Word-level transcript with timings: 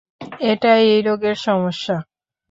এটাই 0.43 0.83
এই 0.87 1.01
রোগের 1.01 1.37
সমস্যা। 1.37 1.95